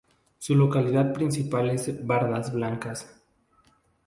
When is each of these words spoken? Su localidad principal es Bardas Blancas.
Su 0.39 0.55
localidad 0.55 1.13
principal 1.13 1.69
es 1.69 2.07
Bardas 2.07 2.51
Blancas. 2.51 3.21